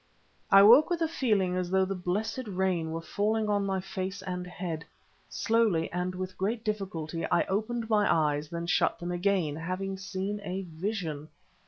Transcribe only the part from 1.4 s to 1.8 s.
as